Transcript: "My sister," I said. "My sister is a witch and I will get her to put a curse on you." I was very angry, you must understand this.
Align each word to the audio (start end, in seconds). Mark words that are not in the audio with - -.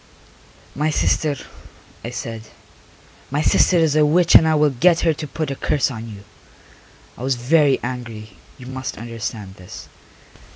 "My 0.73 0.89
sister," 0.89 1.35
I 2.03 2.09
said. 2.09 2.47
"My 3.29 3.43
sister 3.43 3.77
is 3.77 3.95
a 3.95 4.03
witch 4.03 4.33
and 4.33 4.47
I 4.47 4.55
will 4.55 4.71
get 4.71 5.01
her 5.01 5.13
to 5.13 5.27
put 5.27 5.51
a 5.51 5.55
curse 5.55 5.91
on 5.91 6.09
you." 6.09 6.23
I 7.19 7.21
was 7.21 7.35
very 7.35 7.79
angry, 7.83 8.31
you 8.57 8.65
must 8.65 8.97
understand 8.97 9.57
this. 9.57 9.89